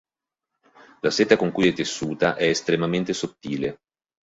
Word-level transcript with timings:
La 1.01 1.11
seta 1.11 1.35
con 1.37 1.51
cui 1.51 1.67
è 1.67 1.73
tessuta 1.73 2.33
è 2.35 2.47
estremamente 2.47 3.13
sottile. 3.13 3.77